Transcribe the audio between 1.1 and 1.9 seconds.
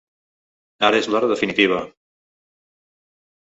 l’hora definitiva.